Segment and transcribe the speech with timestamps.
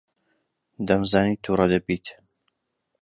[0.87, 2.05] دەمزانی تووڕە دەبیت.